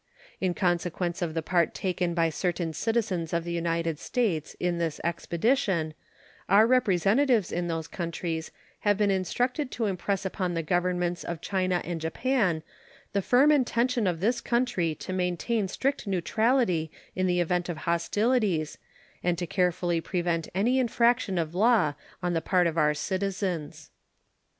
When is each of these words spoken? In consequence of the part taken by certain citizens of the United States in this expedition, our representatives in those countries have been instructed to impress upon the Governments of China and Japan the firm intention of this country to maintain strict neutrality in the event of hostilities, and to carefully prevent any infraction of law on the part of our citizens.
In 0.39 0.55
consequence 0.55 1.21
of 1.21 1.35
the 1.35 1.43
part 1.43 1.75
taken 1.75 2.15
by 2.15 2.31
certain 2.31 2.73
citizens 2.73 3.33
of 3.33 3.43
the 3.43 3.51
United 3.53 3.99
States 3.99 4.55
in 4.59 4.79
this 4.79 4.99
expedition, 5.03 5.93
our 6.49 6.65
representatives 6.65 7.51
in 7.51 7.67
those 7.67 7.87
countries 7.87 8.49
have 8.79 8.97
been 8.97 9.11
instructed 9.11 9.69
to 9.69 9.85
impress 9.85 10.25
upon 10.25 10.55
the 10.55 10.63
Governments 10.63 11.23
of 11.23 11.39
China 11.39 11.83
and 11.85 12.01
Japan 12.01 12.63
the 13.13 13.21
firm 13.21 13.51
intention 13.51 14.07
of 14.07 14.21
this 14.21 14.41
country 14.41 14.95
to 14.95 15.13
maintain 15.13 15.67
strict 15.67 16.07
neutrality 16.07 16.91
in 17.15 17.27
the 17.27 17.39
event 17.39 17.69
of 17.69 17.77
hostilities, 17.85 18.79
and 19.23 19.37
to 19.37 19.45
carefully 19.45 20.01
prevent 20.01 20.49
any 20.55 20.79
infraction 20.79 21.37
of 21.37 21.53
law 21.53 21.93
on 22.23 22.33
the 22.33 22.41
part 22.41 22.65
of 22.65 22.75
our 22.75 22.95
citizens. 22.95 23.91